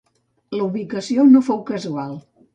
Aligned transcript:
La 0.57 0.61
ubicació 0.69 1.27
no 1.35 1.43
fou 1.51 1.63
casual. 1.71 2.19